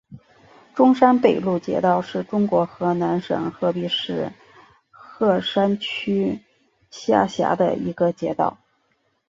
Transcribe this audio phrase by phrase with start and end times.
[0.73, 4.33] 中山北路街道是中国河南省鹤壁市
[4.89, 6.39] 鹤山区
[6.89, 8.57] 下辖的一个街道。